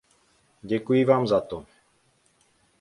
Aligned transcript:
Děkuji 0.61 1.05
vám 1.05 1.27
za 1.27 1.41
to. 1.41 1.65